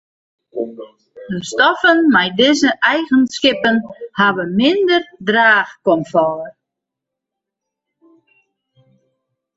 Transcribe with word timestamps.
De 1.29 1.37
stoffen 1.51 1.99
mei 2.13 2.29
dizze 2.39 2.71
eigenskippen 2.91 3.75
hawwe 4.19 4.43
minder 4.61 5.03
draachkomfort. 5.27 6.55